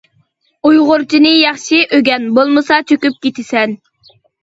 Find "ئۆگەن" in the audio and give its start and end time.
1.99-2.27